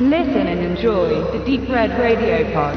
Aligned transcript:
Listen 0.00 0.48
and 0.48 0.60
enjoy 0.60 1.22
the 1.30 1.38
Deep 1.46 1.68
Red 1.70 1.92
Radio 1.92 2.44
Pod. 2.52 2.76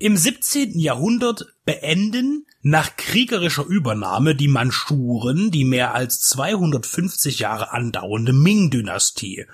Im 0.00 0.16
17. 0.16 0.80
Jahrhundert 0.80 1.46
beenden 1.64 2.44
nach 2.62 2.96
kriegerischer 2.96 3.64
Übernahme 3.64 4.34
die 4.34 4.48
Manschuren 4.48 5.52
die 5.52 5.64
mehr 5.64 5.94
als 5.94 6.22
250 6.22 7.38
Jahre 7.38 7.70
andauernde 7.70 8.32
Ming-Dynastie 8.32 9.46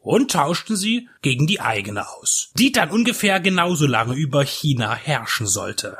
und 0.00 0.32
tauschten 0.32 0.74
sie 0.74 1.08
gegen 1.22 1.46
die 1.46 1.60
eigene 1.60 2.08
aus, 2.08 2.50
die 2.58 2.72
dann 2.72 2.90
ungefähr 2.90 3.38
genauso 3.38 3.86
lange 3.86 4.14
über 4.14 4.44
China 4.44 4.92
herrschen 4.92 5.46
sollte. 5.46 5.98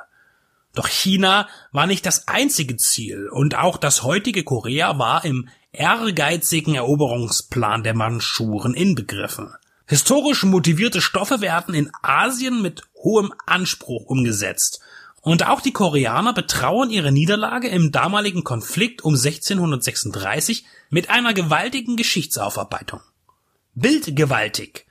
Doch 0.74 0.88
China 0.88 1.48
war 1.70 1.86
nicht 1.86 2.06
das 2.06 2.26
einzige 2.26 2.76
Ziel 2.76 3.28
und 3.28 3.56
auch 3.56 3.76
das 3.76 4.02
heutige 4.02 4.42
Korea 4.42 4.98
war 4.98 5.24
im 5.24 5.48
ehrgeizigen 5.72 6.74
Eroberungsplan 6.74 7.82
der 7.82 7.94
Manschuren 7.94 8.74
inbegriffen. 8.74 9.54
Historisch 9.86 10.44
motivierte 10.44 11.00
Stoffe 11.00 11.40
werden 11.40 11.74
in 11.74 11.90
Asien 12.02 12.62
mit 12.62 12.82
hohem 12.96 13.32
Anspruch 13.46 14.04
umgesetzt. 14.04 14.80
Und 15.20 15.46
auch 15.46 15.60
die 15.60 15.72
Koreaner 15.72 16.32
betrauern 16.32 16.90
ihre 16.90 17.12
Niederlage 17.12 17.68
im 17.68 17.92
damaligen 17.92 18.44
Konflikt 18.44 19.02
um 19.02 19.14
1636 19.14 20.64
mit 20.90 21.10
einer 21.10 21.32
gewaltigen 21.32 21.96
Geschichtsaufarbeitung. 21.96 23.00
Bildgewaltig. 23.74 24.86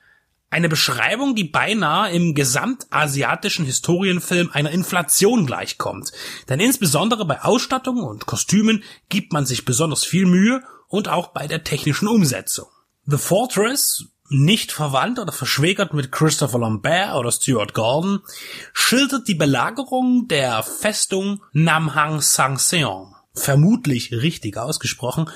Eine 0.51 0.67
Beschreibung, 0.67 1.33
die 1.33 1.45
beinahe 1.45 2.11
im 2.11 2.35
gesamtasiatischen 2.35 3.63
Historienfilm 3.63 4.49
einer 4.51 4.71
Inflation 4.71 5.45
gleichkommt. 5.45 6.11
Denn 6.49 6.59
insbesondere 6.59 7.23
bei 7.23 7.41
Ausstattung 7.41 8.03
und 8.03 8.25
Kostümen 8.25 8.83
gibt 9.07 9.31
man 9.31 9.45
sich 9.45 9.63
besonders 9.63 10.03
viel 10.03 10.25
Mühe 10.25 10.61
und 10.89 11.07
auch 11.07 11.29
bei 11.29 11.47
der 11.47 11.63
technischen 11.63 12.09
Umsetzung. 12.09 12.67
The 13.05 13.17
Fortress, 13.17 14.09
nicht 14.27 14.73
verwandt 14.73 15.19
oder 15.19 15.31
verschwägert 15.31 15.93
mit 15.93 16.11
Christopher 16.11 16.59
Lambert 16.59 17.15
oder 17.15 17.31
Stuart 17.31 17.73
Gordon, 17.73 18.19
schildert 18.73 19.30
die 19.30 19.36
Belagerung 19.36 20.27
der 20.27 20.63
Festung 20.63 21.41
Namhang 21.53 22.19
Sangseong, 22.19 23.15
vermutlich 23.33 24.11
richtig 24.11 24.58
ausgesprochen, 24.58 25.30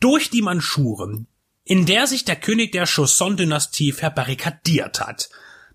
durch 0.00 0.28
die 0.28 0.42
Manschuren, 0.42 1.28
in 1.66 1.84
der 1.84 2.06
sich 2.06 2.24
der 2.24 2.36
König 2.36 2.72
der 2.72 2.84
Joseon-Dynastie 2.84 3.92
verbarrikadiert 3.92 5.00
hat. 5.00 5.28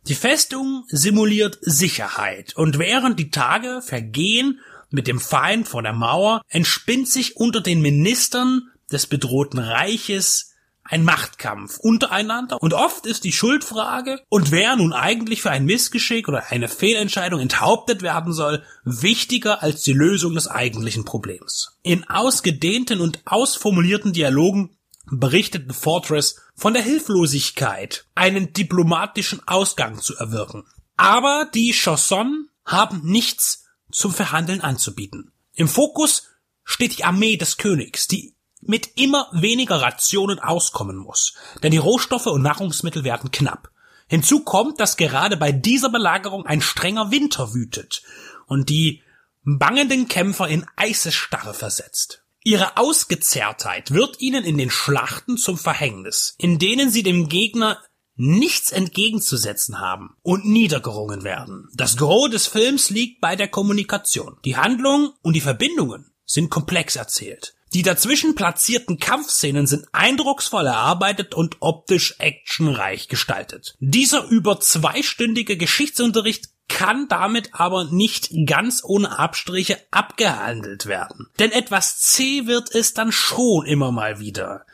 Die 0.08 0.16
Festung 0.16 0.86
simuliert 0.88 1.60
Sicherheit 1.62 2.56
und 2.56 2.80
während 2.80 3.20
die 3.20 3.30
Tage 3.30 3.82
vergehen 3.84 4.62
mit 4.90 5.08
dem 5.08 5.20
Feind 5.20 5.68
vor 5.68 5.84
der 5.84 5.94
Mauer, 5.94 6.42
entspinnt 6.48 7.08
sich 7.08 7.38
unter 7.38 7.62
den 7.62 7.82
Ministern 7.82 8.72
des 8.92 9.06
bedrohten 9.06 9.60
Reiches 9.60 10.56
ein 10.84 11.04
Machtkampf 11.04 11.78
untereinander 11.78 12.62
und 12.62 12.74
oft 12.74 13.06
ist 13.06 13.24
die 13.24 13.32
Schuldfrage 13.32 14.22
und 14.30 14.52
wer 14.52 14.76
nun 14.76 14.94
eigentlich 14.94 15.42
für 15.42 15.52
ein 15.52 15.66
Missgeschick 15.66 16.28
oder 16.28 16.52
eine 16.52 16.68
Fehlentscheidung 16.68 17.40
enthauptet 17.40 18.02
werden 18.02 18.34
soll, 18.34 18.64
wichtiger 18.84 19.62
als 19.62 19.84
die 19.84 19.94
Lösung 19.94 20.34
des 20.36 20.48
eigentlichen 20.48 21.06
Problems. 21.06 21.78
In 21.84 22.10
ausgedehnten 22.10 23.00
und 23.00 23.22
ausformulierten 23.26 24.14
Dialogen 24.14 24.76
berichteten 25.10 25.74
Fortress 25.74 26.42
von 26.56 26.74
der 26.74 26.84
Hilflosigkeit, 26.84 28.06
einen 28.16 28.54
diplomatischen 28.54 29.46
Ausgang 29.48 30.00
zu 30.00 30.16
erwirken. 30.18 30.66
Aber 30.98 31.50
die 31.54 31.74
Chausson 31.74 32.50
haben 32.66 33.02
nichts 33.04 33.66
zum 33.92 34.14
Verhandeln 34.14 34.62
anzubieten. 34.62 35.32
Im 35.54 35.68
Fokus 35.68 36.28
steht 36.64 36.98
die 36.98 37.04
Armee 37.04 37.38
des 37.38 37.58
Königs, 37.58 38.08
die 38.08 38.36
mit 38.62 38.92
immer 38.96 39.28
weniger 39.34 39.82
Rationen 39.82 40.40
auskommen 40.40 40.98
muss, 40.98 41.34
denn 41.64 41.72
die 41.72 41.78
Rohstoffe 41.78 42.28
und 42.28 42.44
Nahrungsmittel 42.44 43.04
werden 43.04 43.32
knapp. 43.32 43.72
Hinzu 44.08 44.44
kommt, 44.44 44.80
dass 44.80 44.98
gerade 44.98 45.38
bei 45.38 45.52
dieser 45.52 45.90
Belagerung 45.90 46.46
ein 46.46 46.62
strenger 46.62 47.12
Winter 47.12 47.54
wütet 47.54 48.04
und 48.46 48.70
die 48.70 49.02
bangenden 49.44 50.08
Kämpfer 50.08 50.48
in 50.48 50.66
Eisesstarre 50.76 51.54
versetzt. 51.54 52.21
Ihre 52.44 52.78
Ausgezerrtheit 52.78 53.92
wird 53.92 54.20
ihnen 54.20 54.44
in 54.44 54.58
den 54.58 54.72
Schlachten 54.72 55.38
zum 55.38 55.58
Verhängnis, 55.60 56.34
in 56.40 56.58
denen 56.58 56.90
sie 56.90 57.04
dem 57.04 57.30
Gegner 57.30 57.80
nichts 58.16 58.72
entgegenzusetzen 58.72 59.80
haben 59.80 60.16
und 60.24 60.46
niedergerungen 60.46 61.24
werden. 61.24 61.70
Das 61.76 61.98
Gros 61.98 62.32
des 62.32 62.48
Films 62.48 62.90
liegt 62.90 63.22
bei 63.22 63.36
der 63.36 63.48
Kommunikation. 63.48 64.38
Die 64.44 64.58
Handlung 64.58 65.14
und 65.22 65.34
die 65.34 65.42
Verbindungen 65.42 66.12
sind 66.26 66.50
komplex 66.50 66.96
erzählt. 66.96 67.54
Die 67.74 67.84
dazwischen 67.84 68.36
platzierten 68.36 68.98
Kampfszenen 68.98 69.66
sind 69.66 69.86
eindrucksvoll 69.94 70.66
erarbeitet 70.66 71.34
und 71.34 71.58
optisch 71.62 72.16
actionreich 72.18 73.08
gestaltet. 73.08 73.76
Dieser 73.80 74.26
über 74.26 74.60
zweistündige 74.60 75.58
Geschichtsunterricht 75.58 76.50
kann 76.82 77.08
damit 77.08 77.52
aber 77.54 77.86
nicht 77.86 78.32
ganz 78.48 78.82
ohne 78.84 79.20
Abstriche 79.20 79.78
abgehandelt 79.92 80.88
werden. 80.88 81.28
Denn 81.38 81.52
etwas 81.52 82.00
zäh 82.00 82.48
wird 82.48 82.74
es 82.74 82.96
dann 82.96 83.12
schon 83.12 83.68
immer 83.68 83.92
mal 83.92 84.20
wieder. 84.20 84.66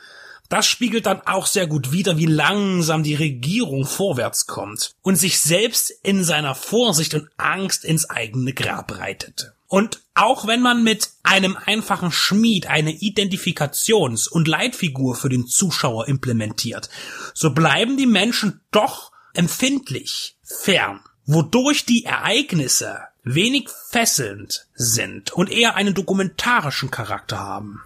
Das 0.48 0.66
spiegelt 0.66 1.04
dann 1.04 1.20
auch 1.26 1.44
sehr 1.44 1.66
gut 1.66 1.92
wider, 1.92 2.16
wie 2.16 2.24
langsam 2.24 3.02
die 3.02 3.14
Regierung 3.14 3.84
vorwärts 3.84 4.46
kommt 4.46 4.92
und 5.02 5.16
sich 5.16 5.38
selbst 5.38 5.90
in 6.02 6.24
seiner 6.24 6.54
Vorsicht 6.54 7.12
und 7.12 7.28
Angst 7.36 7.84
ins 7.84 8.08
eigene 8.08 8.54
Grab 8.54 8.98
reitet. 8.98 9.52
Und 9.66 10.00
auch 10.14 10.46
wenn 10.46 10.62
man 10.62 10.82
mit 10.82 11.10
einem 11.24 11.58
einfachen 11.62 12.10
Schmied 12.10 12.68
eine 12.68 12.92
Identifikations- 12.92 14.30
und 14.30 14.48
Leitfigur 14.48 15.14
für 15.14 15.28
den 15.28 15.46
Zuschauer 15.46 16.08
implementiert, 16.08 16.88
so 17.34 17.50
bleiben 17.50 17.98
die 17.98 18.06
Menschen 18.06 18.62
doch 18.70 19.12
empfindlich 19.34 20.38
fern 20.42 21.00
wodurch 21.28 21.84
die 21.84 22.06
Ereignisse 22.06 23.02
wenig 23.22 23.68
fesselnd 23.68 24.66
sind 24.74 25.32
und 25.32 25.50
eher 25.50 25.76
einen 25.76 25.92
dokumentarischen 25.92 26.90
Charakter 26.90 27.38
haben. 27.38 27.82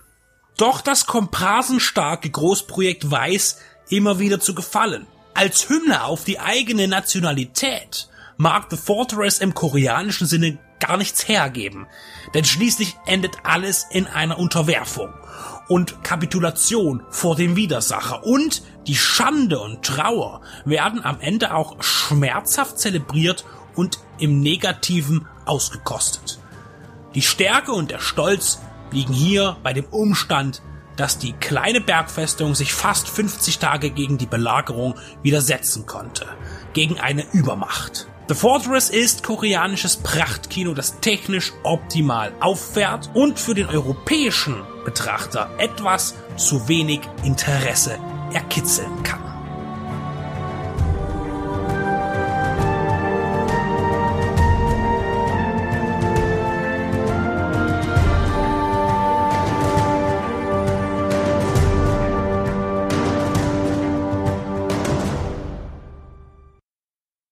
Doch 0.57 0.81
das 0.81 1.07
komprarsenstarke 1.07 2.31
Großprojekt 2.31 3.11
weiß 3.11 3.59
immer 3.89 4.21
wieder 4.21 4.39
zu 4.39 4.55
gefallen. 4.55 5.09
Als 5.35 5.69
Hymne 5.69 6.05
auf 6.05 6.23
die 6.23 6.39
eigene 6.39 6.87
Nationalität 6.87 8.09
mag 8.37 8.67
The 8.71 8.77
Fortress 8.77 9.41
im 9.41 9.55
koreanischen 9.55 10.29
Sinne 10.29 10.59
gar 10.83 10.97
nichts 10.97 11.29
hergeben, 11.29 11.87
denn 12.35 12.45
schließlich 12.45 12.97
endet 13.07 13.37
alles 13.45 13.87
in 13.91 14.07
einer 14.07 14.39
Unterwerfung 14.39 15.15
und 15.69 16.03
Kapitulation 16.03 17.05
vor 17.11 17.37
dem 17.37 17.55
Widersacher 17.57 18.25
und 18.25 18.63
die 18.89 18.97
Schande 18.97 19.61
und 19.61 19.85
Trauer 19.85 20.43
werden 20.65 21.05
am 21.05 21.21
Ende 21.21 21.55
auch 21.55 21.83
schmerzhaft 21.83 22.79
zelebriert 22.81 23.45
und 23.77 24.01
im 24.19 24.41
Negativen 24.41 25.27
ausgekostet. 25.45 26.41
Die 27.15 27.23
Stärke 27.23 27.73
und 27.73 27.91
der 27.91 28.01
Stolz 28.01 28.61
liegen 28.91 29.15
hier 29.15 29.57
bei 29.63 29.73
dem 29.73 29.85
Umstand, 29.85 30.63
dass 30.97 31.19
die 31.19 31.33
kleine 31.33 31.81
Bergfestung 31.81 32.55
sich 32.55 32.75
fast 32.75 33.09
50 33.09 33.59
Tage 33.59 33.91
gegen 33.91 34.19
die 34.19 34.27
Belagerung 34.27 34.97
widersetzen 35.23 35.87
konnte, 35.87 36.27
gegen 36.75 37.01
eine 37.01 37.25
Übermacht. 37.33 38.09
The 38.33 38.39
Fortress 38.39 38.89
ist 38.89 39.23
koreanisches 39.23 39.99
Prachtkino, 39.99 40.73
das 40.73 40.99
technisch 41.01 41.53
optimal 41.65 42.33
auffährt 42.41 43.11
und 43.13 43.39
für 43.39 43.53
den 43.53 43.67
europäischen 43.67 44.63
Betrachter 44.87 45.51
etwas 45.59 46.15
zu 46.37 46.67
wenig 46.67 47.01
Interesse 47.25 47.99
erkitzeln 48.33 49.03
kann. 49.03 49.32